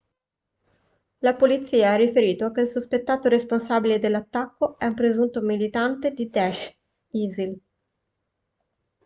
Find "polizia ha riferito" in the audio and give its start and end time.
1.37-2.49